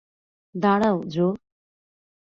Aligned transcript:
দাঁড়াও, 0.55 0.97
জো। 1.07 1.27